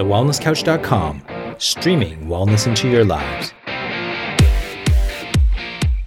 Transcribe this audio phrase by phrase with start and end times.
[0.00, 1.22] thewellnesscouch.com,
[1.58, 3.52] streaming wellness into your lives.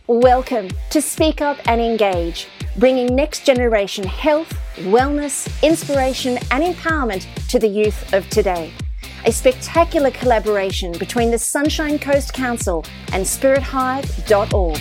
[0.08, 7.60] Welcome to Speak Up and Engage, bringing next generation health, wellness, inspiration, and empowerment to
[7.60, 8.74] the youth of today.
[9.26, 14.78] A spectacular collaboration between the Sunshine Coast Council and spirithive.org.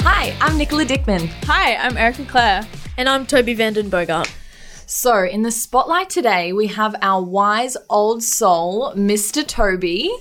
[0.00, 1.26] Hi, I'm Nicola Dickman.
[1.44, 2.66] Hi, I'm Erica Clare.
[2.96, 4.32] And I'm Toby Vanden Bogert.
[4.88, 9.44] So, in the spotlight today, we have our wise old soul, Mr.
[9.44, 10.16] Toby.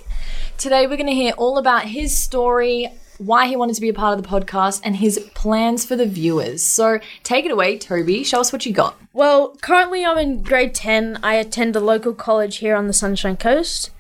[0.58, 2.90] Today, we're going to hear all about his story,
[3.20, 6.08] why he wanted to be a part of the podcast, and his plans for the
[6.08, 6.64] viewers.
[6.64, 8.24] So, take it away, Toby.
[8.24, 8.98] Show us what you got.
[9.14, 11.20] Well, currently I'm in grade 10.
[11.22, 13.92] I attend a local college here on the Sunshine Coast.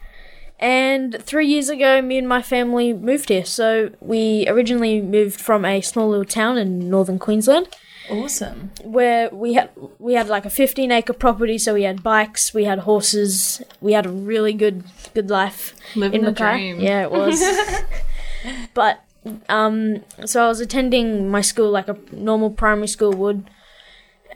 [0.59, 3.45] And three years ago, me and my family moved here.
[3.45, 7.67] So, we originally moved from a small little town in northern Queensland.
[8.09, 8.71] Awesome.
[8.83, 9.69] where we had
[9.99, 13.93] we had like a 15 acre property so we had bikes we had horses we
[13.93, 16.51] had a really good good life Living in the Mackay.
[16.73, 16.79] dream.
[16.79, 17.41] yeah it was
[18.73, 19.03] but
[19.49, 23.49] um so i was attending my school like a normal primary school would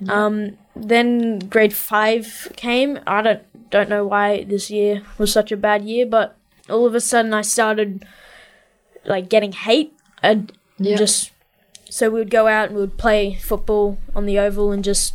[0.08, 5.58] um then grade 5 came i don't don't know why this year was such a
[5.58, 6.36] bad year but
[6.70, 8.06] all of a sudden i started
[9.06, 10.95] like getting hate and Yeah.
[10.95, 11.31] just
[11.90, 15.14] so we would go out and we would play football on the oval and just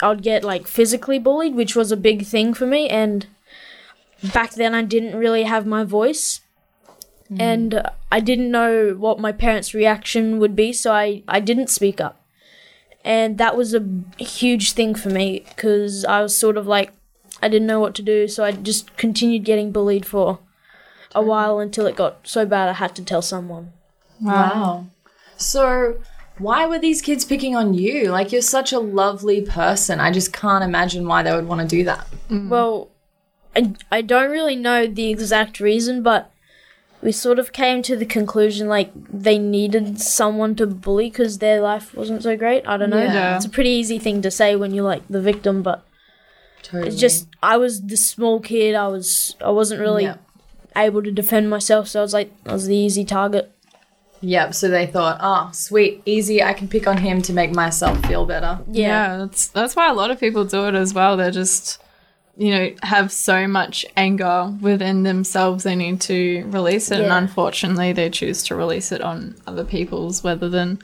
[0.00, 2.88] I would get like physically bullied, which was a big thing for me.
[2.88, 3.26] And
[4.32, 6.40] back then, I didn't really have my voice,
[7.38, 11.68] and uh, I didn't know what my parents' reaction would be, so I I didn't
[11.68, 12.24] speak up,
[13.04, 13.84] and that was a
[14.18, 16.92] huge thing for me because I was sort of like
[17.42, 20.38] I didn't know what to do, so I just continued getting bullied for
[21.14, 23.72] a while until it got so bad I had to tell someone.
[24.20, 24.86] Wow.
[25.38, 25.98] So,
[26.38, 28.10] why were these kids picking on you?
[28.10, 29.98] Like, you're such a lovely person.
[30.00, 32.06] I just can't imagine why they would want to do that.
[32.28, 32.48] Mm.
[32.48, 32.90] Well,
[33.56, 36.30] I, I don't really know the exact reason, but
[37.00, 41.60] we sort of came to the conclusion like they needed someone to bully because their
[41.60, 42.66] life wasn't so great.
[42.66, 43.02] I don't know.
[43.02, 43.36] Yeah.
[43.36, 45.84] It's a pretty easy thing to say when you're like the victim, but
[46.62, 46.88] Totally.
[46.88, 48.74] it's just I was the small kid.
[48.74, 50.16] I was I wasn't really Yeah.
[50.74, 53.52] able to defend myself, so I was like I was the easy target.
[54.20, 54.54] Yep.
[54.54, 56.42] So they thought, oh, sweet, easy.
[56.42, 58.58] I can pick on him to make myself feel better.
[58.70, 59.18] Yeah.
[59.18, 61.16] that's that's why a lot of people do it as well.
[61.16, 61.80] They're just
[62.36, 67.92] you know have so much anger within themselves they need to release it and unfortunately
[67.92, 70.78] they choose to release it on other people's rather than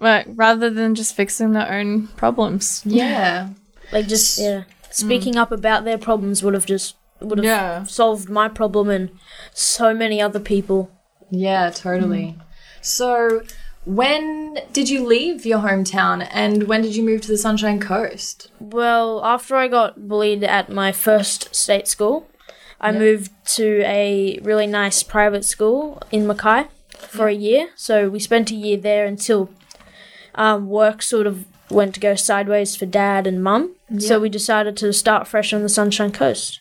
[0.00, 2.82] right, rather than just fixing their own problems.
[2.84, 3.50] Yeah.
[3.92, 5.38] Like just yeah, speaking mm.
[5.38, 7.82] up about their problems would have just would have Yeah.
[7.82, 9.10] solved my problem and
[9.52, 10.92] so many other people.
[11.28, 12.38] Yeah, totally.
[12.80, 13.42] So,
[13.84, 18.50] when did you leave your hometown and when did you move to the Sunshine Coast?
[18.60, 22.28] Well, after I got bullied at my first state school,
[22.80, 26.64] I moved to a really nice private school in Mackay
[26.96, 27.70] for a year.
[27.74, 29.50] So we spent a year there until
[30.34, 33.74] um, work sort of went to go sideways for dad and mum.
[33.98, 36.59] So we decided to start fresh on the Sunshine Coast.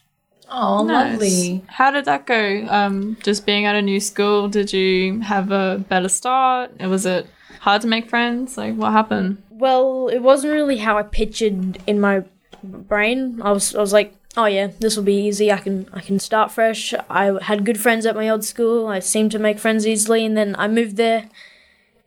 [0.51, 1.11] Oh, Nice.
[1.13, 1.63] lovely.
[1.67, 2.65] How did that go?
[2.69, 6.71] Um, just being at a new school, did you have a better start?
[6.79, 7.27] Or was it
[7.61, 8.57] hard to make friends?
[8.57, 9.41] Like, what happened?
[9.49, 12.23] Well, it wasn't really how I pictured in my
[12.63, 13.41] brain.
[13.43, 15.51] I was I was like, oh yeah, this will be easy.
[15.51, 16.93] I can I can start fresh.
[17.09, 18.87] I had good friends at my old school.
[18.87, 21.29] I seemed to make friends easily, and then I moved there,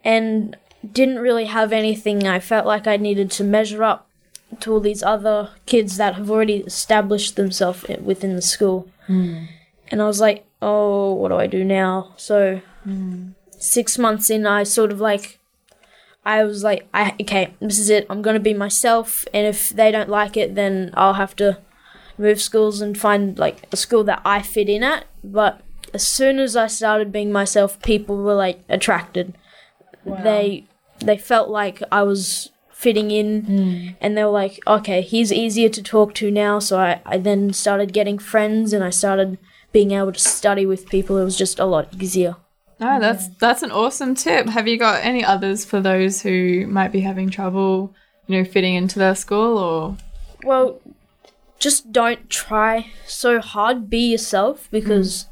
[0.04, 0.56] and
[0.92, 2.26] didn't really have anything.
[2.26, 4.08] I felt like I needed to measure up
[4.60, 8.88] to all these other kids that have already established themselves within the school.
[9.06, 9.44] Hmm.
[9.88, 12.14] And I was like, oh, what do I do now?
[12.16, 13.30] So hmm.
[13.58, 15.38] six months in, I sort of like
[16.24, 18.06] I was like, I okay, this is it.
[18.08, 21.58] I'm gonna be myself, and if they don't like it, then I'll have to
[22.16, 25.06] move schools and find like a school that I fit in at.
[25.24, 25.60] But
[25.92, 29.34] as soon as I started being myself, people were like attracted.
[30.04, 30.64] They
[31.00, 32.50] they felt like I was
[32.82, 33.97] fitting in, mm.
[34.00, 36.58] and they were like, okay, he's easier to talk to now.
[36.58, 39.38] So I I then started getting friends, and I started
[39.70, 41.17] being able to study with people.
[41.17, 42.37] It was just a lot easier.
[42.81, 44.49] No, that's that's an awesome tip.
[44.49, 47.94] Have you got any others for those who might be having trouble,
[48.26, 49.96] you know, fitting into their school or
[50.44, 50.81] Well,
[51.61, 53.88] just don't try so hard.
[53.88, 55.29] Be yourself because mm.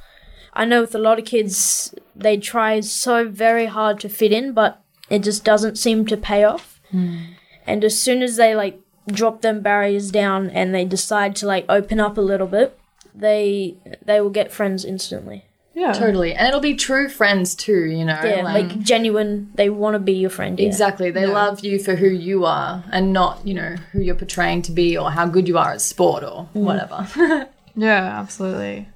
[0.53, 4.53] I know with a lot of kids, they try so very hard to fit in,
[4.53, 6.81] but it just doesn't seem to pay off.
[6.93, 7.35] Mm.
[7.67, 11.65] And as soon as they like drop them barriers down and they decide to like
[11.69, 12.79] open up a little bit,
[13.15, 15.45] they they will get friends instantly.
[15.75, 15.93] Yeah.
[15.93, 16.35] Totally.
[16.35, 18.21] And it'll be true friends too, you know?
[18.23, 19.51] Yeah, like genuine.
[19.55, 20.59] They want to be your friend.
[20.59, 20.67] Yeah.
[20.67, 21.11] Exactly.
[21.11, 24.73] They love you for who you are and not, you know, who you're portraying to
[24.73, 26.63] be or how good you are at sport or mm.
[26.63, 27.49] whatever.
[27.77, 28.89] Yeah, absolutely.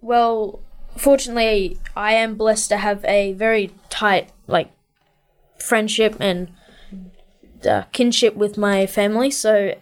[0.00, 0.60] Well,
[0.96, 4.70] fortunately, I am blessed to have a very tight like
[5.58, 6.48] friendship and
[7.66, 9.30] uh, kinship with my family.
[9.30, 9.74] So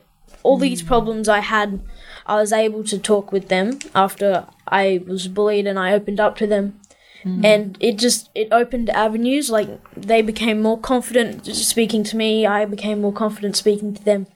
[0.42, 0.86] all these hmm.
[0.86, 1.80] problems I had,
[2.26, 6.36] I was able to talk with them after I was bullied and I opened up
[6.36, 6.80] to them.
[7.22, 7.44] Hmm.
[7.44, 12.46] And it just it opened avenues like they became more confident speaking to me.
[12.46, 14.26] I became more confident speaking to them,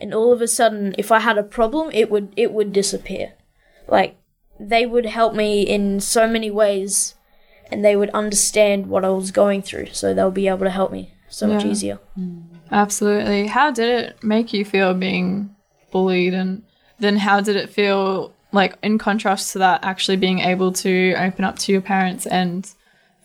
[0.00, 3.34] and all of a sudden, if I had a problem, it would it would disappear.
[3.86, 4.16] Like
[4.58, 7.14] they would help me in so many ways
[7.70, 10.92] and they would understand what I was going through so they'll be able to help
[10.92, 11.70] me so much Yeah.
[11.70, 11.98] easier.
[12.14, 12.40] Hmm.
[12.70, 13.46] Absolutely.
[13.46, 15.54] How did it make you feel being
[15.92, 16.62] bullied and
[16.98, 21.44] then how did it feel like in contrast to that actually being able to open
[21.44, 22.72] up to your parents and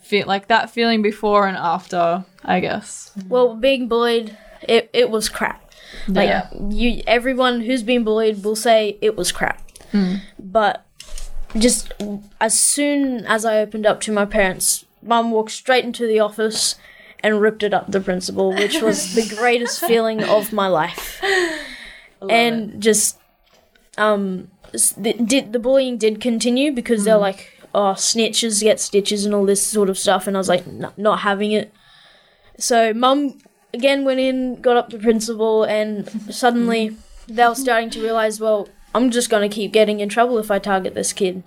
[0.02, 3.12] feel like that feeling before and after, I guess.
[3.28, 4.36] Well, being bullied,
[4.68, 5.72] it, it was crap.
[6.08, 6.48] Like Yeah.
[6.70, 9.62] you everyone who's been bullied will say it was crap.
[9.92, 10.16] Hmm.
[10.38, 10.86] But
[11.58, 11.94] just
[12.40, 16.76] as soon as I opened up to my parents, mum walked straight into the office
[17.24, 21.22] and ripped it up the principal, which was the greatest feeling of my life.
[22.30, 23.18] and just
[23.98, 24.50] um
[24.98, 29.46] the, did the bullying did continue because they're like oh snitches get stitches and all
[29.46, 30.28] this sort of stuff.
[30.28, 31.74] And i was like "No, not having it.
[32.58, 33.40] So mum
[33.74, 38.68] again went in got up the principal and suddenly they were starting to realize well
[38.96, 41.44] i'm just going to keep getting in trouble if i target this kid.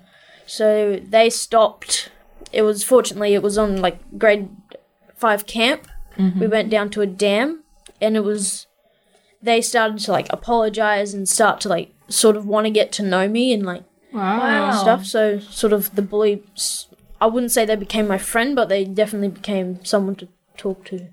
[0.47, 2.11] So they stopped.
[2.53, 4.49] It was fortunately it was on like grade
[5.23, 6.49] 5 camp we mm-hmm.
[6.51, 7.63] went down to a dam
[8.01, 8.67] and it was
[9.41, 13.03] they started to like apologize and start to like sort of want to get to
[13.03, 14.73] know me and like Wow.
[14.73, 15.07] stuff.
[15.07, 16.43] So sort of the bully,
[17.21, 21.09] I wouldn't say they became my friend, but they definitely became someone to talk to.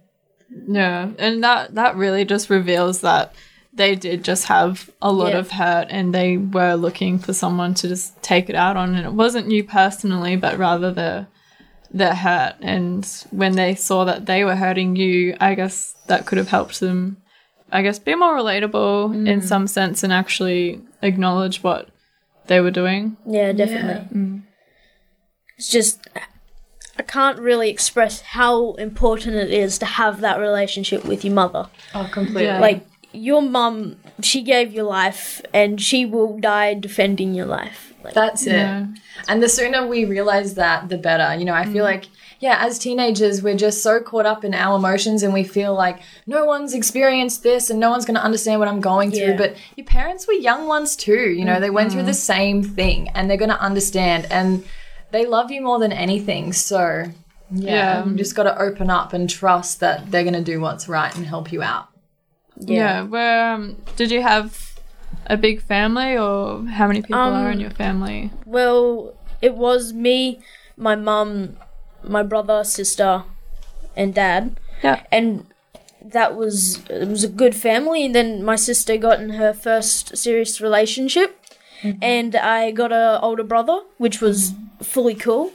[0.67, 3.33] Yeah, and that that really just reveals that
[3.71, 5.39] they did just have a lot Yeah.
[5.39, 9.05] of hurt and they were looking for someone to just take it out on and
[9.05, 11.27] it wasn't you personally but rather the
[11.91, 16.37] their hurt and when they saw that they were hurting you i guess that could
[16.37, 17.17] have helped them
[17.71, 19.43] i guess be more relatable in mm.
[19.43, 21.89] some sense and actually acknowledge what
[22.49, 24.17] they were doing Yeah, definitely.
[24.17, 24.41] Mm.
[25.57, 26.05] It's just
[26.97, 31.69] I can't really express how important it is to have that relationship with your mother.
[31.95, 32.43] oh, completely.
[32.43, 32.59] Yeah.
[32.59, 37.88] Like your mum, she gave you life, and she will die defending your life.
[38.03, 38.53] Like, That's it.
[38.53, 38.87] Yeah.
[39.27, 41.37] And the sooner we realize that, the better.
[41.37, 42.05] You know, I feel like,
[42.39, 45.99] yeah, as teenagers, we're just so caught up in our emotions and we feel like
[46.25, 49.31] no one's experienced this and no one's going to understand what I'm going through.
[49.31, 49.37] Yeah.
[49.37, 51.29] But your parents were young ones too.
[51.31, 54.63] You know, they went through the same thing and they're going to understand and
[55.11, 56.53] they love you more than anything.
[56.53, 57.03] So,
[57.51, 58.05] yeah, Yeah.
[58.05, 61.13] you just got to open up and trust that they're going to do what's right
[61.17, 61.87] and help you out.
[62.57, 64.68] yeah, where um, did you have
[65.25, 69.93] a big family or how many people are in Um, your family Well, it was
[69.93, 70.39] me,
[70.75, 71.57] my mum,
[72.03, 73.23] my brother, sister,
[73.95, 74.59] and dad.
[74.83, 75.03] Yeah.
[75.11, 75.45] And
[76.01, 80.17] that was it was a good family and then my sister got in her first
[80.17, 81.35] serious relationship
[82.01, 85.51] and I got a older brother, which was fully cool.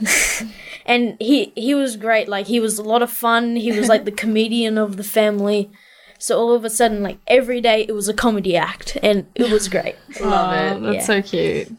[0.86, 2.28] and he he was great.
[2.28, 3.56] Like he was a lot of fun.
[3.56, 5.70] He was like the comedian of the family.
[6.18, 9.50] So all of a sudden, like every day, it was a comedy act, and it
[9.52, 9.94] was great.
[10.20, 10.92] Love Oh, it.
[10.92, 11.22] that's yeah.
[11.22, 11.72] so cute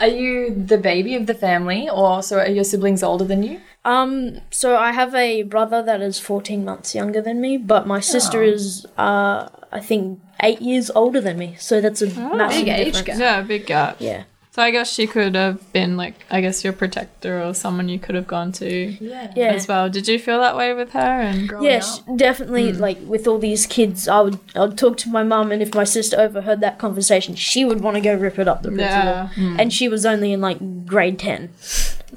[0.00, 3.60] Are you the baby of the family or so are your siblings older than you?
[3.84, 8.00] Um, so I have a brother that is 14 months younger than me, but my
[8.00, 11.56] sister is, uh, I think, eight years older than me.
[11.58, 13.06] So that's a massive Big age difference.
[13.06, 13.18] gap.
[13.18, 13.96] Yeah, big gap.
[14.00, 14.24] Yeah.
[14.58, 18.00] So I guess she could have been like, I guess your protector or someone you
[18.00, 19.32] could have gone to Yeah.
[19.36, 19.52] Yeah.
[19.52, 19.88] as well.
[19.88, 20.98] Did you feel that way with her?
[20.98, 22.72] And Yes, definitely.
[22.72, 22.80] Hmm.
[22.80, 25.76] Like with all these kids, I would I would talk to my mum, and if
[25.76, 29.04] my sister overheard that conversation, she would want to go rip it up the principal.
[29.04, 29.60] yeah, hmm.
[29.60, 31.50] And she was only in like grade ten.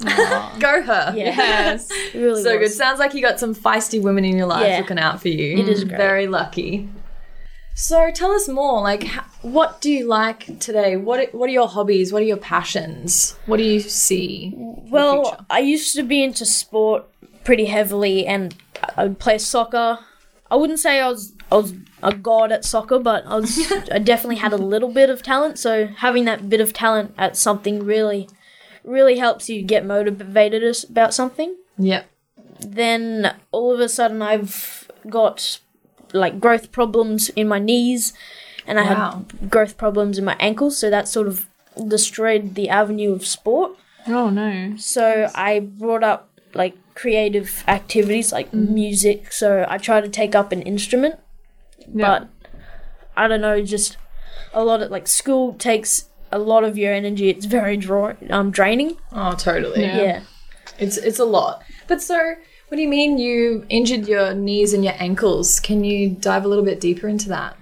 [0.58, 1.12] Go her.
[1.14, 2.72] Yeah, yes, really So good.
[2.72, 4.78] Sounds like you got some feisty women in your life Yeah.
[4.78, 5.58] looking out for you.
[5.58, 5.90] It is hmm.
[5.90, 5.98] great.
[5.98, 6.88] Very lucky.
[7.74, 8.82] So tell us more.
[8.82, 9.04] Like,
[9.42, 10.96] what do you like today?
[10.96, 12.12] What are- What are your hobbies?
[12.12, 13.36] What are your passions?
[13.46, 14.52] What do you see?
[14.56, 15.44] Well.
[15.50, 17.04] I used to be into sport
[17.44, 18.54] pretty heavily, and
[18.96, 19.98] I would play soccer.
[20.50, 23.98] I wouldn't say I was I was a god at soccer, but I was I
[23.98, 25.58] definitely had a little bit of talent.
[25.58, 28.28] So having that bit of talent at something really,
[28.84, 31.56] really helps you get motivated about something.
[31.78, 32.06] Yep.
[32.60, 35.58] Then all of a sudden, I've got
[36.12, 38.12] like growth problems in my knees,
[38.66, 39.24] and I Wow.
[39.40, 40.78] had growth problems in my ankles.
[40.78, 41.48] So that sort of
[41.88, 43.72] destroyed the avenue of sport.
[44.06, 44.74] Oh no.
[44.76, 49.32] So I brought up like creative activities like music.
[49.32, 51.16] So I try to take up an instrument,
[51.78, 51.86] Yeah.
[52.06, 52.28] but
[53.16, 53.96] I don't know, just
[54.52, 57.28] a lot of like school takes a lot of your energy.
[57.30, 58.96] It's very draw um draining.
[59.12, 59.82] Oh, totally.
[59.82, 59.96] Yeah.
[60.02, 60.20] Yeah.
[60.78, 61.62] It's it's a lot.
[61.88, 62.34] But so,
[62.72, 65.60] what do you mean you injured your knees and your ankles?
[65.60, 67.54] Can you dive a little bit deeper into that?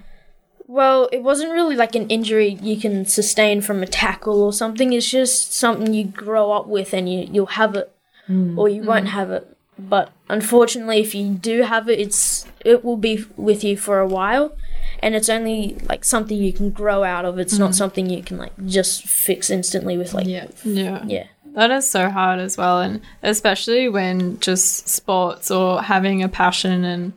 [0.67, 4.93] Well, it wasn't really like an injury you can sustain from a tackle or something.
[4.93, 7.93] It's just something you grow up with and you you'll have it
[8.27, 8.57] hmm.
[8.57, 9.17] or you won't hmm.
[9.17, 9.57] have it.
[9.77, 14.07] But unfortunately, if you do have it, it's it will be with you for a
[14.07, 14.55] while,
[15.03, 17.37] and it's only like something you can grow out of.
[17.37, 17.73] It's not hmm.
[17.73, 20.47] something you can like just fix instantly with like Yeah.
[20.63, 21.03] Yeah.
[21.05, 21.27] yeah.
[21.53, 26.83] That is so hard as well, and especially when just sports or having a passion
[26.83, 27.13] and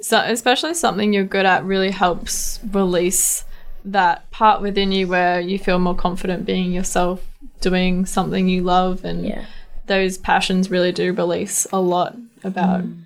[0.00, 3.44] so, especially something you're good at really helps release
[3.84, 7.24] that part within you where you feel more confident being yourself,
[7.60, 9.44] doing something you love, and Yeah.
[9.86, 12.14] those passions really do release a lot
[12.44, 12.98] about mm.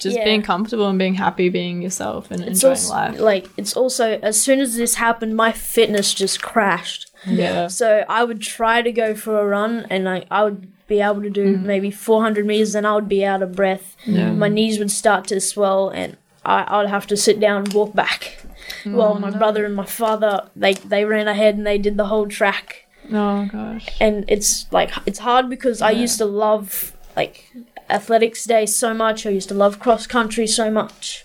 [0.00, 0.24] Just Yeah.
[0.24, 3.20] being comfortable and being happy being yourself and It's enjoying also life.
[3.20, 7.10] like it's also as soon as this happened, my fitness just crashed.
[7.26, 7.66] Yeah.
[7.68, 11.22] So I would try to go for a run, and like I would be able
[11.22, 11.66] to do mm-hmm.
[11.66, 13.96] maybe 400 meters, and I would be out of breath.
[14.06, 14.32] Yeah.
[14.32, 17.72] My knees would start to swell, and I, I would have to sit down and
[17.72, 18.38] walk back.
[18.86, 22.06] Oh, While my brother and my father, they, they ran ahead and they did the
[22.06, 22.86] whole track.
[23.12, 23.88] Oh gosh.
[24.00, 27.50] And it's like it's hard because I used to love like
[27.90, 29.26] athletics day so much.
[29.26, 31.24] I used to love cross country so much.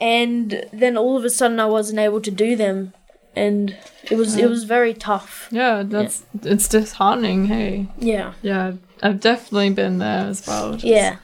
[0.00, 2.92] And then all of a sudden, I wasn't able to do them,
[3.36, 3.76] and
[4.10, 5.48] it was it was very tough.
[5.50, 7.46] Yeah, that's it's disheartening.
[7.46, 7.86] Hey.
[7.98, 8.32] Yeah.
[8.42, 10.72] Yeah, I've definitely been there as well.
[10.72, 11.16] just- Yeah.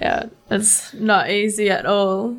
[0.00, 2.36] yeah, it's not easy at all.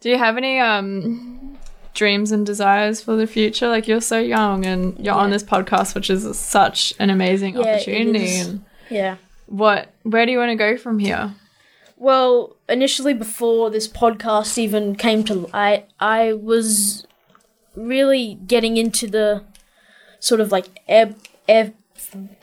[0.00, 1.58] Do you have any um
[1.94, 3.68] dreams and desires for the future?
[3.68, 7.60] Like you're so young and you're on this podcast, which is such an amazing Yeah,
[7.62, 8.36] opportunity.
[8.36, 9.16] And Yeah.
[9.46, 9.92] What?
[10.02, 11.34] Where do you want to go from here?
[11.96, 17.06] Well, initially before this podcast even came to light, I was
[17.74, 19.44] really getting into the
[20.20, 21.14] sort of like air
[21.48, 21.72] air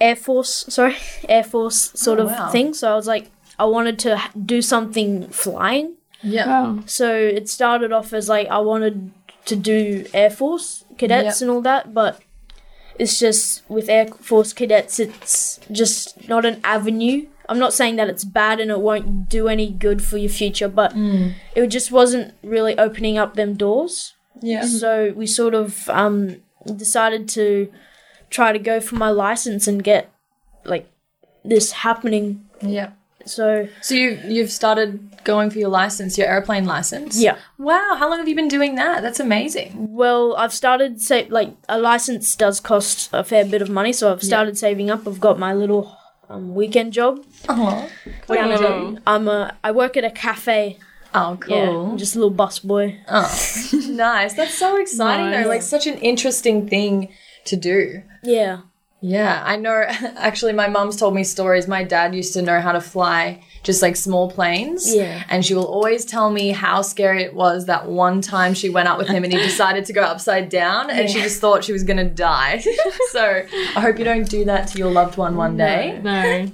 [0.02, 0.96] air force, sorry,
[1.30, 2.50] air force sort Oh, of wow.
[2.50, 2.74] thing.
[2.74, 3.30] So I was like,
[3.60, 5.96] I wanted to do something flying.
[6.24, 6.46] Yeah.
[6.66, 9.12] Oh, So it started off as like I wanted
[9.46, 11.42] to do Air Force cadets Yep.
[11.42, 12.22] and all that, but
[13.00, 17.28] it's just with Air Force cadets, it's just not an avenue.
[17.50, 20.68] I'm not saying that it's bad and it won't do any good for your future,
[20.70, 20.94] but
[21.56, 24.14] it just wasn't really opening up them doors.
[24.42, 24.66] Yeah.
[24.66, 27.72] So we sort of um, decided to
[28.30, 30.10] try to go for my license and get
[30.66, 30.90] like
[31.44, 32.46] this happening.
[32.62, 32.92] Yeah.
[33.26, 37.22] So So you you've started going for your license, your airplane license.
[37.22, 37.38] yeah.
[37.58, 37.96] Wow.
[37.98, 39.02] How long have you been doing that?
[39.02, 39.72] That's amazing.
[39.94, 44.12] Well, I've started say like a license does cost a fair bit of money, so
[44.12, 45.08] I've started saving up.
[45.08, 45.98] I've got my little
[46.30, 47.24] um, weekend job.
[47.48, 47.90] Oh.
[48.28, 48.98] What do you do?
[49.08, 50.78] I'm a I work at a cafe.
[51.16, 51.92] Oh, Yeah, cool.
[51.92, 52.98] I'm just a little bus boy.
[53.08, 53.30] Oh,
[53.88, 54.34] nice.
[54.34, 55.48] That's so exciting, though.
[55.48, 57.10] Like, such an interesting thing
[57.46, 58.02] to do.
[58.24, 58.62] Yeah,
[59.04, 59.84] Yeah, I know.
[60.16, 61.68] Actually, my mom's told me stories.
[61.68, 64.96] My dad used to know how to fly just like small planes.
[64.96, 65.24] Yeah.
[65.28, 68.88] And she will always tell me how scary it was that one time she went
[68.88, 71.74] out with him and he decided to go upside down and she just thought she
[71.74, 72.60] was going to die.
[73.12, 73.44] so
[73.76, 76.00] I hope you don't do that to your loved one one day.
[76.02, 76.50] no.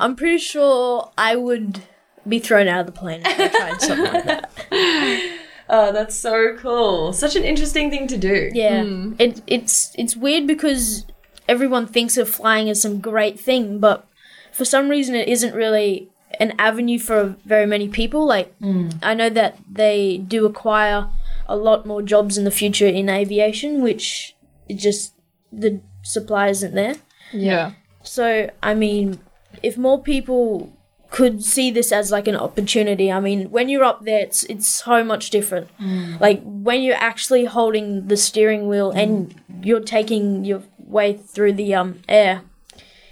[0.00, 1.82] I'm pretty sure I would
[2.26, 5.38] be thrown out of the plane if I tried something like that.
[5.72, 7.12] Oh, that's so cool.
[7.12, 8.50] Such an interesting thing to do.
[8.52, 9.12] Yeah, hmm.
[9.20, 11.06] it it's it's weird because
[11.50, 14.06] everyone thinks of flying as some great thing, but
[14.52, 18.24] for some reason it isn't really an avenue for very many people.
[18.24, 18.90] Like hmm.
[19.02, 21.08] I know that they do acquire
[21.48, 24.36] a lot more jobs in the future in aviation, which
[24.68, 25.14] it just
[25.52, 26.94] the supply isn't there.
[27.32, 27.72] Yeah.
[28.04, 29.18] So I mean,
[29.62, 30.72] if more people
[31.10, 34.68] could see this as like an opportunity, I mean, when you're up there, it's it's
[34.68, 35.68] so much different.
[35.78, 36.14] Hmm.
[36.20, 39.64] Like when you're actually holding the steering wheel and hmm.
[39.64, 42.42] you're taking your way through the um air,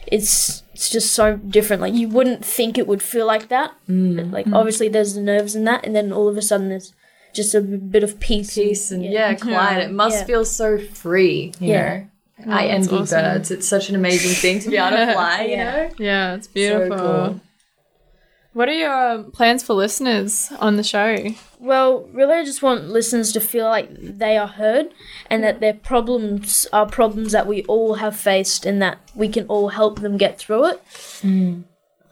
[0.06, 1.82] it's it's just so different.
[1.82, 3.72] Like you wouldn't think it would feel like that.
[3.86, 6.92] But, like obviously there's the nerves in that, and then all of a sudden there's
[7.34, 8.54] just a bit of peace.
[8.54, 9.84] Peace and yeah, quiet.
[9.84, 10.24] It must Yeah.
[10.24, 11.98] feel so free, you Yeah.
[11.98, 12.04] know.
[12.54, 13.20] I envy awesome.
[13.20, 13.50] birds.
[13.50, 15.64] It's such an amazing thing to be able to fly, you Yeah.
[15.88, 15.90] know?
[15.98, 16.96] Yeah, it's beautiful.
[16.96, 17.40] cool.
[18.54, 21.16] What are your plans for listeners on the show?
[21.60, 24.86] Well, really, I just want listeners to feel like they are heard
[25.30, 29.46] and that their problems are problems that we all have faced and that we can
[29.46, 30.82] all help them get through it.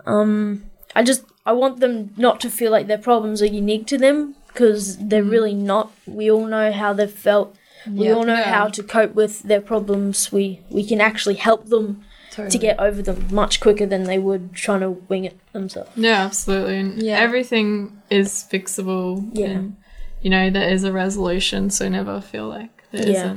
[0.07, 0.65] Um,
[0.95, 4.37] I just I want them not to feel like their problems are unique to them
[4.49, 5.91] because they're really not.
[6.07, 7.57] We all know how they've felt.
[7.89, 8.13] We Yeah.
[8.13, 8.53] all know Yeah.
[8.53, 10.31] how to cope with their problems.
[10.33, 12.05] We we can actually help them
[12.37, 15.91] to get over them much quicker than they would trying to wing it themselves.
[15.97, 16.79] Yeah, absolutely.
[16.79, 17.19] And Yeah.
[17.19, 19.29] everything is fixable.
[19.33, 19.47] Yeah.
[19.47, 19.77] And,
[20.21, 23.27] you know, there is a resolution, so never feel like there Yeah.
[23.33, 23.37] not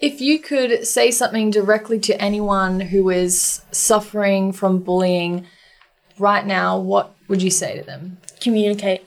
[0.00, 5.44] If you could say something directly to anyone who is suffering from bullying
[6.18, 8.16] right now, what would you say to them?
[8.40, 9.02] Communicate.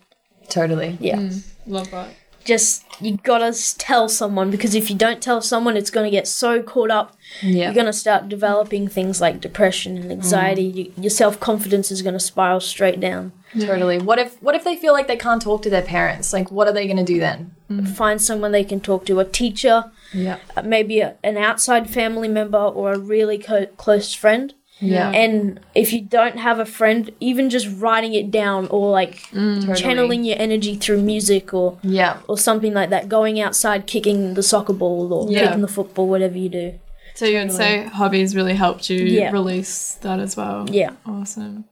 [0.50, 0.98] Totally.
[1.00, 1.18] Yeah.
[1.18, 2.10] Mm, love that.
[2.46, 6.62] Just you gotta tell someone because if you don't tell someone, it's gonna get so
[6.62, 7.16] caught up.
[7.42, 7.66] Yeah.
[7.66, 10.72] You're gonna start developing things like depression and anxiety.
[10.72, 10.76] Mm.
[10.76, 13.32] You, your self confidence is gonna spiral straight down.
[13.60, 14.00] Totally.
[14.00, 16.34] What if what if they feel like they can't talk to their parents?
[16.34, 17.52] Like what are they going to do then?
[17.70, 17.88] Mm.
[17.88, 20.38] Find someone they can talk to, a teacher, Yeah.
[20.58, 24.56] uh, maybe a, an outside family member or a really co- close friend.
[24.80, 25.12] Yeah.
[25.12, 29.76] And if you don't have a friend, even just writing it down or like mm,
[29.78, 32.18] channeling your energy through music or Yeah.
[32.28, 35.46] or something like that, going outside kicking the soccer ball or Yeah.
[35.46, 36.74] kicking the football, whatever you do.
[37.16, 39.32] So you'd say hobbies really helped you Yeah.
[39.32, 40.68] release that as well.
[40.70, 40.92] Yeah.
[41.06, 41.66] Awesome.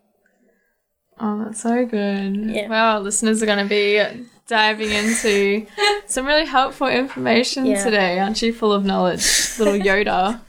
[1.20, 2.50] Oh, that's so good.
[2.52, 2.68] Yeah.
[2.68, 4.02] Wow, listeners are going to be
[4.48, 5.66] diving into
[6.08, 7.84] some really helpful information Yeah.
[7.84, 8.20] today.
[8.20, 9.26] Aren't you full of knowledge?
[9.60, 10.42] Little Yoda.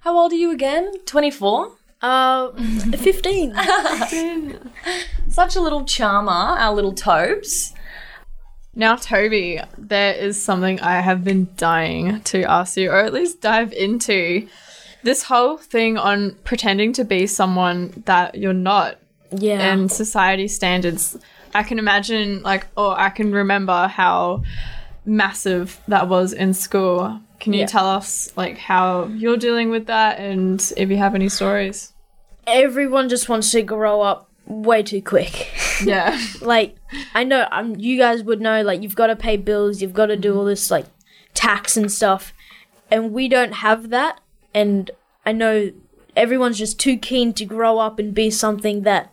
[0.00, 0.92] How old are you again?
[1.06, 1.72] 24?
[2.02, 2.50] Uh,
[2.96, 3.54] 15.
[5.28, 7.74] Such a little charmer, our little Tobes.
[8.74, 13.40] Now, Toby, there is something I have been dying to ask you, or at least
[13.40, 14.46] dive into.
[15.02, 18.98] This whole thing on pretending to be someone that you're not
[19.32, 19.72] yeah.
[19.72, 21.16] and society standards.
[21.54, 24.44] I can imagine, like, or I can remember how
[25.04, 27.20] massive that was in school.
[27.40, 27.66] Can you Yeah.
[27.66, 31.92] tell us, like, how you're dealing with that and if you have any stories?
[32.46, 35.48] Everyone just wants to grow up way too quick.
[35.84, 36.20] Yeah.
[36.40, 36.76] like
[37.14, 40.06] I know um you guys would know like you've got to pay bills, you've got
[40.06, 40.86] to do all this like
[41.34, 42.32] tax and stuff.
[42.90, 44.20] And we don't have that
[44.52, 44.90] and
[45.24, 45.70] I know
[46.16, 49.12] everyone's just too keen to grow up and be something that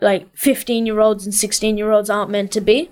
[0.00, 2.90] like 15-year-olds and 16-year-olds aren't meant to be.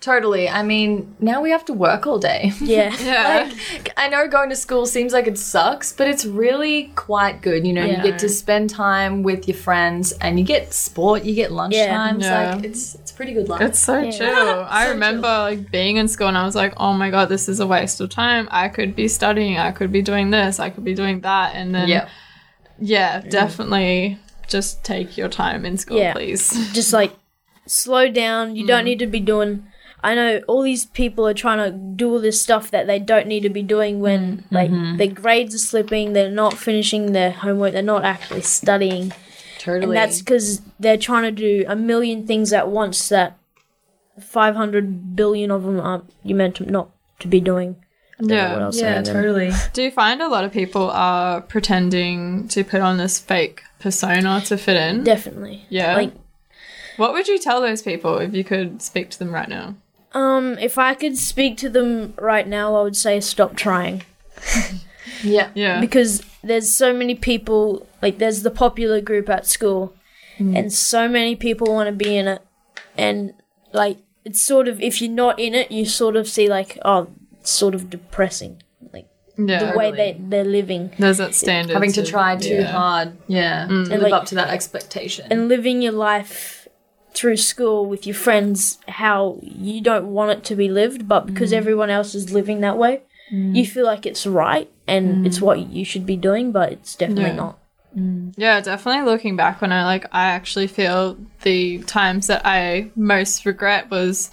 [0.00, 0.48] Totally.
[0.48, 2.52] I mean, now we have to work all day.
[2.60, 2.94] Yeah.
[3.00, 3.50] Yeah.
[3.72, 7.66] Like, I know going to school seems like it sucks, but it's really quite good.
[7.66, 7.96] You know, Yeah.
[7.96, 12.20] you get to spend time with your friends and you get sport, you get lunchtime.
[12.20, 12.54] Yeah.
[12.54, 13.62] Like, it's, it's pretty good life.
[13.62, 14.10] It's so Yeah.
[14.10, 14.66] chill.
[14.68, 17.58] I remember like being in school and I was like, oh my god, this is
[17.58, 18.46] a waste of time.
[18.50, 21.54] I could be studying, I could be doing this, I could be doing that.
[21.54, 22.08] And then, yeah.
[22.78, 26.12] yeah, definitely just take your time in school, Yeah.
[26.12, 26.50] please.
[26.72, 27.16] just like
[27.66, 28.56] slow down.
[28.56, 28.90] You don't mm.
[28.90, 29.66] need to be doing.
[30.02, 33.26] I know all these people are trying to do all this stuff that they don't
[33.26, 34.96] need to be doing when mm, like mm-hmm.
[34.96, 39.12] their grades are slipping, they're not finishing their homework, they're not actually studying,
[39.58, 39.84] Totally.
[39.84, 43.38] and that's because they're trying to do a million things at once that
[44.20, 47.76] five hundred billion of them are you meant to not to be doing.
[48.20, 48.96] I don't know what Yeah.
[48.96, 49.52] yeah, totally.
[49.72, 54.40] Do you find a lot of people are pretending to put on this fake persona
[54.46, 55.04] to fit in?
[55.04, 55.66] Definitely.
[55.68, 55.94] yeah.
[55.94, 56.12] Like
[56.98, 59.76] what would you tell those people if you could speak to them right now?
[60.18, 64.02] Um, if I could speak to them right now, I would say stop trying.
[65.22, 65.50] Yeah.
[65.54, 65.80] Yeah.
[65.80, 69.94] because there's so many people like there's the popular group at school
[70.38, 72.40] and so many people want to be in it
[72.96, 73.32] and
[73.72, 77.08] like it's sort of if you're not in it you sort of see like oh
[77.40, 79.72] it's sort of depressing like yeah.
[79.72, 81.74] the way they they're living There's that standard.
[81.74, 82.70] Having to try too yeah.
[82.70, 83.16] hard.
[83.26, 83.66] Yeah.
[83.66, 85.26] To live like- up to that expectation.
[85.30, 86.57] and living your life
[87.18, 91.50] through school with your friends how you don't want it to be lived but because
[91.50, 91.56] mm.
[91.56, 93.02] everyone else is living that way
[93.32, 93.56] mm.
[93.56, 95.26] you feel like it's right and mm.
[95.26, 97.34] it's what you should be doing but it's definitely Yeah.
[97.34, 97.58] not.
[98.36, 103.44] Yeah, definitely looking back when I like I actually feel the times that I most
[103.44, 104.30] regret was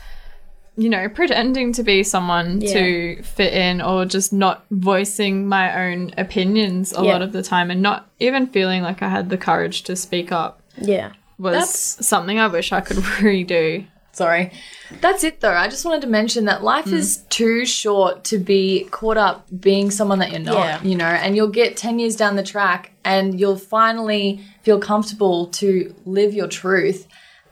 [0.78, 6.12] you know, pretending to be someone to fit in or just not voicing my own
[6.17, 7.13] opinions a Yeah.
[7.13, 10.32] lot of the time and not even feeling like I had the courage to speak
[10.34, 10.62] up.
[10.78, 13.86] Yeah was That's- something I wish I could redo.
[14.12, 14.52] Sorry.
[15.02, 15.52] That's it though.
[15.52, 16.93] I just wanted to mention that life hmm.
[16.93, 20.84] is too short to be caught up being someone that you're not, Yeah.
[20.84, 25.48] you know, and you'll get 10 years down the track and you'll finally feel comfortable
[25.48, 27.08] to live your truth.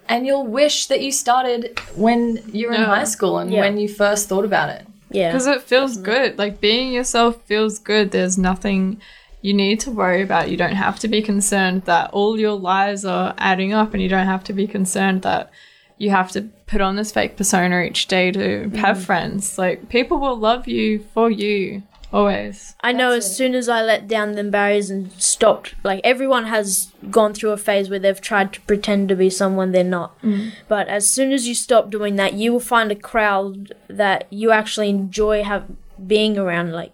[0.07, 3.59] And you'll wish that you started when you were in high school and Yeah.
[3.61, 4.85] when you first thought about it.
[5.09, 6.37] yeah Because it feels good.
[6.37, 8.11] Like being yourself feels good.
[8.11, 9.01] There's nothing
[9.43, 10.49] you need to worry about.
[10.49, 14.09] You don't have to be concerned that all your lies are adding up, and you
[14.09, 15.51] don't have to be concerned that
[15.97, 19.05] you have to put on this fake persona each day to have mm-hmm.
[19.05, 19.57] friends.
[19.57, 22.75] Like people will love you for you always.
[22.81, 26.91] I know as soon as I let down them barriers and stopped, like everyone has
[27.11, 30.19] gone through a phase where they've tried to pretend to be someone they're not.
[30.21, 30.53] Mm.
[30.69, 34.51] But as soon as you stop doing that, you will find a crowd that you
[34.51, 35.65] actually enjoy have
[36.07, 36.71] being around.
[36.71, 36.93] Like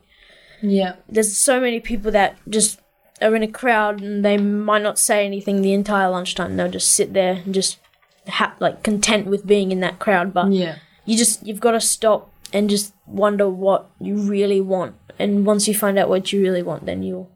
[0.61, 0.95] Yeah.
[1.07, 2.79] there's so many people that just
[3.21, 6.55] are in a crowd and they might not say anything the entire lunchtime.
[6.57, 7.77] They'll just sit there and just
[8.27, 10.33] ha- like content with being in that crowd.
[10.33, 10.75] But Yeah.
[11.05, 14.95] you just you've got to stop and just wonder what you really want.
[15.17, 17.29] And once you find out what you really want, then you'll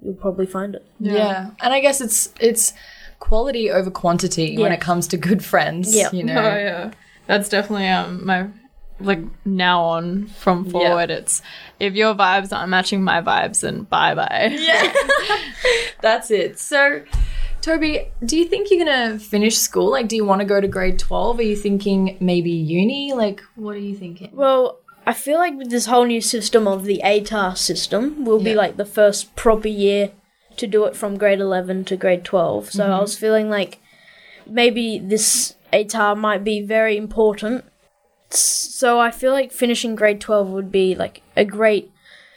[0.00, 0.86] you'll probably find it.
[1.00, 1.50] Yeah.
[1.60, 2.72] And I guess it's it's
[3.18, 5.94] quality over quantity when it comes to good friends.
[5.96, 6.10] Yeah.
[6.12, 6.38] You know.
[6.38, 6.90] Oh yeah,
[7.26, 8.46] that's definitely um my
[9.00, 11.10] like now on from forward.
[11.10, 11.42] It's
[11.78, 14.48] if your vibes aren't matching my vibes, then bye bye.
[14.58, 14.92] Yeah.
[16.00, 16.58] That's it.
[16.58, 17.02] So
[17.60, 19.90] Toby, do you think you're gonna finish school?
[19.90, 21.38] Like, do you want to go to grade twelve?
[21.38, 23.12] Are you thinking maybe uni?
[23.12, 24.30] Like, what are you thinking?
[24.32, 28.54] Well, I feel like with this whole new system of the ATAR system, will be
[28.54, 30.12] like the first proper year
[30.58, 32.72] to do it from grade 11 to grade 12.
[32.72, 33.00] So I mm-hmm.
[33.00, 33.78] was feeling like
[34.46, 37.64] maybe this ATAR might be very important.
[38.30, 41.90] So I feel like finishing grade 12 would be like a great,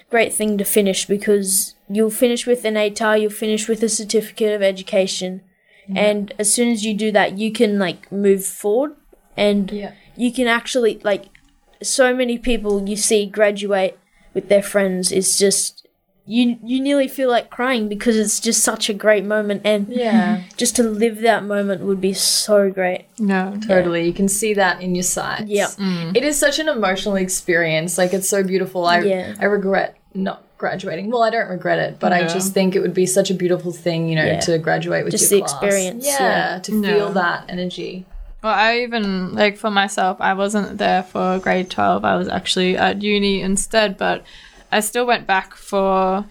[0.09, 4.53] great thing to finish because you'll finish with an ATAR, you'll finish with a certificate
[4.53, 5.41] of education.
[5.93, 8.95] And as soon as you do that, you can like move forward
[9.35, 9.91] and Yeah.
[10.15, 11.25] you can actually like
[11.81, 13.97] so many people you see graduate
[14.33, 15.85] with their friends is just
[16.25, 20.43] you you nearly feel like crying because it's just such a great moment and Yeah.
[20.57, 24.05] just to live that moment would be so great No, Totally.
[24.05, 25.45] You can see that in your sights.
[25.49, 25.65] Yeah.
[25.67, 26.15] Mm.
[26.15, 27.97] It is such an emotional experience.
[27.97, 28.85] Like it's so beautiful.
[28.85, 29.35] I Yeah.
[29.39, 31.09] I regret not graduating.
[31.09, 33.71] Well, I don't regret it, but I just think it would be such a beautiful
[33.71, 34.39] thing, you know, Yeah.
[34.41, 35.53] to graduate with Just your the class.
[35.63, 36.59] experience, Yeah, yeah.
[36.59, 38.05] to feel that energy.
[38.43, 42.05] Well, I even like for myself, I wasn't there for grade twelve.
[42.05, 44.23] I was actually at uni instead, but
[44.71, 46.25] I still went back for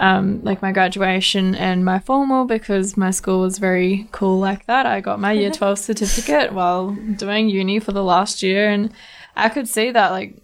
[0.00, 4.86] um, like my graduation and my formal because my school was very cool like that.
[4.86, 8.92] I got my year twelve certificate while doing uni for the last year, and
[9.36, 10.36] I could see that like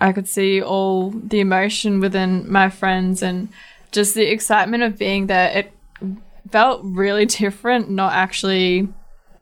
[0.00, 3.48] I could see all the emotion within my friends and
[3.92, 5.50] just the excitement of being there.
[5.50, 5.72] It
[6.50, 8.88] felt really different, not actually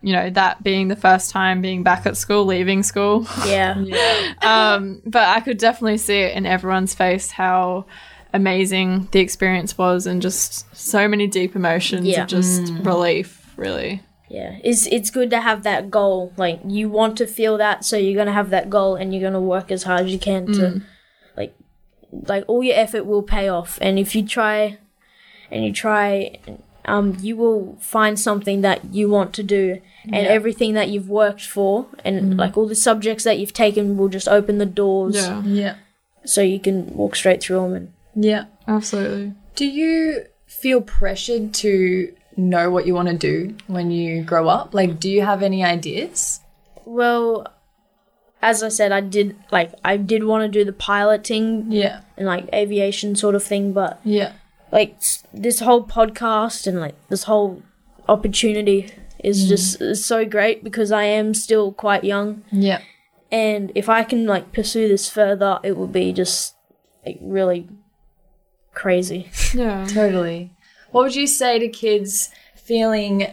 [0.00, 3.26] you know, that being the first time being back at school, leaving school.
[3.46, 3.74] yeah
[4.42, 7.84] um, but I could definitely see it in everyone's face how
[8.32, 12.22] amazing the experience was and just so many deep emotions Yeah.
[12.22, 14.02] of just relief, really.
[14.28, 17.96] yeah it's it's good to have that goal like you want to feel that so
[17.96, 20.82] you're gonna have that goal and you're gonna work as hard as you can to
[21.38, 21.54] like
[22.12, 24.76] like all your effort will pay off and if you try
[25.50, 26.38] and you try
[26.88, 31.44] um you will find something that you want to do and everything that you've worked
[31.54, 35.74] for and like all the subjects that you've taken will just open the doors Yeah.
[36.24, 37.92] so you can walk straight through them and
[38.30, 38.44] Yeah.
[38.66, 39.32] Absolutely.
[39.54, 44.72] Do you feel pressured to know what you want to do when you grow up?
[44.74, 46.40] Like, do you have any ideas?
[46.86, 47.46] well
[48.40, 52.00] as i said i did like i did want to do the piloting Yeah.
[52.16, 54.32] and like aviation sort of thing but Yeah.
[54.70, 55.00] Like
[55.32, 57.62] this whole podcast and like this whole
[58.08, 59.48] opportunity is mm.
[59.48, 62.80] just is so great because I am still quite young Yeah.
[63.30, 66.54] and if I can like pursue this further it will be just
[67.04, 67.68] like really
[68.72, 69.30] crazy.
[69.54, 69.86] Yeah.
[69.86, 70.52] Totally.
[70.90, 73.26] What would you say to kids feeling,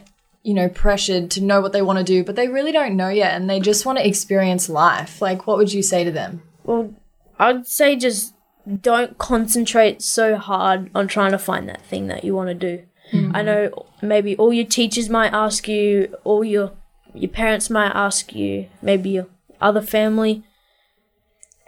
[0.44, 3.10] you know, pressured to know what they want to do, but they really don't know
[3.10, 5.22] yet and they just want to experience life?
[5.22, 6.42] Like, what would you say to them?
[6.64, 6.94] Well,
[7.38, 8.34] I'd say just
[8.82, 12.84] don't concentrate so hard on trying to find that thing that you want to do.
[13.14, 13.32] Mm.
[13.36, 16.72] I know maybe all your teachers might ask you, all your
[17.14, 19.28] your parents might ask you, maybe your
[19.62, 20.44] other family,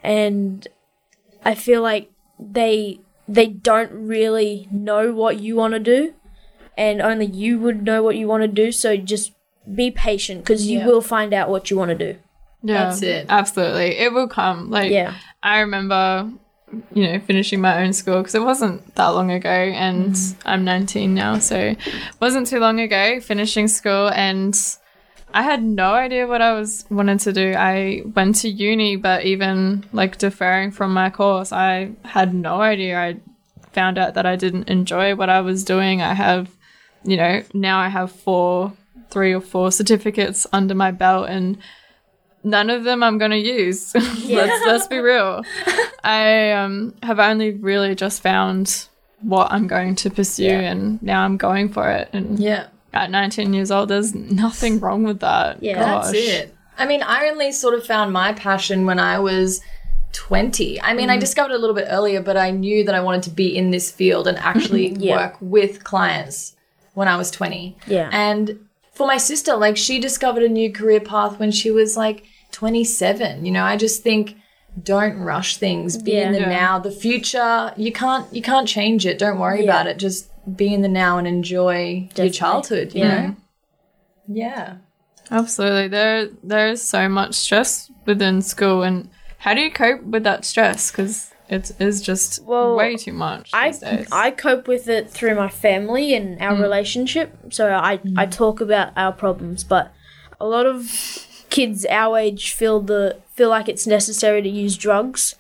[0.04, 0.68] and
[1.46, 6.14] I feel like they they don't really know what you want to do,
[6.78, 8.72] and only you would know what you want to do.
[8.72, 9.34] So just
[9.74, 10.88] be patient because you Yeah.
[10.88, 12.18] will find out what you want to do.
[12.64, 12.86] Yeah.
[12.86, 13.26] That's it.
[13.30, 13.98] Absolutely.
[13.98, 14.70] It will come.
[14.70, 15.14] Like, Yeah.
[15.44, 16.32] I remember,
[16.94, 20.48] you know, finishing my own school because it wasn't that long ago and mm-hmm.
[20.48, 21.40] I'm 19 now.
[21.40, 21.78] So it
[22.20, 24.58] wasn't too long ago finishing school and
[25.34, 27.54] I had no idea what I was wanted to do.
[27.54, 32.98] I went to uni, but even like deferring from my course, I had no idea.
[32.98, 33.18] I
[33.72, 36.02] found out that I didn't enjoy what I was doing.
[36.02, 36.50] I have,
[37.04, 38.74] you know, now I have four,
[39.10, 41.58] three or four certificates under my belt and
[42.48, 43.94] none of them I'm going to use.
[43.96, 45.44] let's, let's be real.
[46.04, 48.88] I um, have only really just found
[49.22, 52.10] what I'm going to pursue and now I'm going for it.
[52.14, 52.68] And Yeah.
[52.94, 55.62] at 19 years old, there's nothing wrong with that.
[55.62, 55.80] Yeah.
[55.84, 56.56] That's it.
[56.78, 59.60] I mean, I only sort of found my passion when I was
[60.14, 60.80] 20.
[60.82, 63.24] I mean, I discovered it a little bit earlier, but I knew that I wanted
[63.24, 65.16] to be in this field and actually Yeah.
[65.16, 66.56] work with clients
[66.94, 67.76] when I was 20.
[67.88, 68.10] Yeah.
[68.12, 68.60] And
[68.94, 72.24] for my sister, like, she discovered a new career path when she was like
[72.58, 73.46] 27.
[73.46, 74.36] You know, I just think
[74.82, 75.96] don't rush things.
[75.96, 76.50] Be in the Yeah.
[76.50, 76.80] now.
[76.80, 79.20] The future, you can't you can't change it.
[79.20, 79.66] Don't worry Yeah.
[79.66, 80.00] about it.
[80.00, 82.96] Just be in the now and enjoy your childhood.
[82.96, 83.22] You Yeah.
[83.22, 83.36] know.
[84.28, 84.74] Yeah.
[85.30, 85.88] Absolutely.
[85.88, 90.44] There there is so much stress within school and how do you cope with that
[90.44, 94.08] stress cuz it is just Well, way too much I days.
[94.12, 96.62] I cope with it through my family and our mm.
[96.62, 97.30] relationship.
[97.52, 97.94] So I
[98.24, 98.32] I mm.
[98.32, 99.92] talk about our problems, but
[100.40, 100.82] a lot of
[101.58, 103.04] kids our age feel the
[103.38, 105.36] feel like it's necessary to use drugs,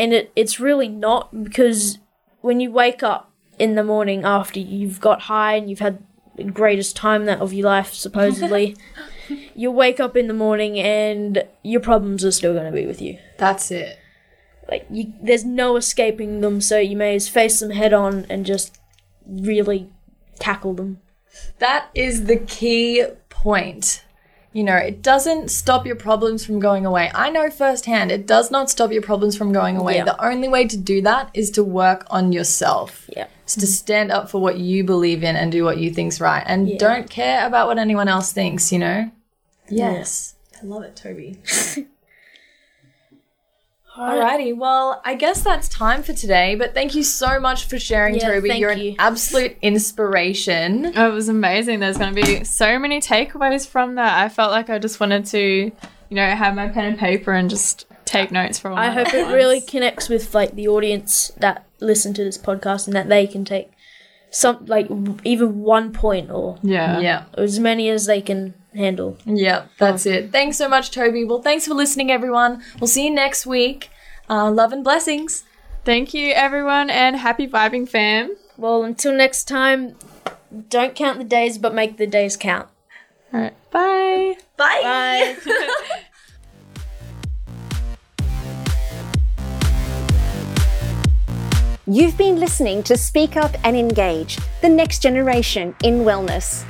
[0.00, 1.98] and it it's really not because
[2.40, 5.96] when you wake up in the morning after you've got high and you've had
[6.36, 8.76] the greatest time that of your life supposedly.
[9.54, 13.00] You wake up in the morning and your problems are still going to be with
[13.00, 13.98] you That's it.
[14.68, 18.44] like you, there's no escaping them so you may as face them head on and
[18.44, 18.78] just
[19.26, 19.88] really
[20.38, 21.00] tackle them
[21.60, 24.04] That is the key point.
[24.54, 27.10] You know, it doesn't stop your problems from going away.
[27.14, 29.96] I know firsthand, it does not stop your problems from going away.
[29.96, 30.04] Yeah.
[30.04, 33.08] The only way to do that is to work on yourself.
[33.16, 36.20] yeah It's to stand up for what you believe in and do what you think's
[36.20, 36.44] right.
[36.46, 36.76] And Yeah.
[36.78, 39.10] don't care about what anyone else thinks, you know?
[39.70, 40.34] Yes.
[40.62, 41.38] I love it, Toby.
[43.96, 48.14] Alrighty, well, I guess that's time for today, but thank you so much for sharing,
[48.14, 48.48] Yeah, Toby.
[48.48, 48.90] thank You're you.
[48.92, 50.92] an absolute inspiration.
[50.96, 51.80] Oh, it was amazing.
[51.80, 54.18] There's going to be so many takeaways from that.
[54.24, 55.72] I felt like I just wanted to, you
[56.16, 59.22] know, have my pen and paper and just take notes for all i hope it
[59.22, 59.32] ones.
[59.32, 63.44] really connects with like the audience that listen to this podcast and that they can
[63.44, 63.70] take
[64.30, 64.86] some like
[65.24, 66.98] even one point or Yeah.
[66.98, 67.24] Yeah.
[67.38, 70.32] as many as they can handle Yeah, that's it.
[70.32, 71.24] Thanks so much, Toby.
[71.24, 72.62] Well, thanks for listening, everyone.
[72.80, 73.90] We'll see you next week.
[74.28, 75.44] Uh, love and blessings.
[75.84, 78.36] Thank you, everyone, and happy vibing, fam.
[78.56, 79.96] well until next time
[80.68, 82.68] don't count the days but make the days count
[83.32, 83.54] All right.
[83.70, 84.36] Bye.
[84.56, 85.36] Bye.
[85.44, 86.00] bye
[91.86, 96.64] You've been listening to Speak Up and Engage, the next generation in wellness.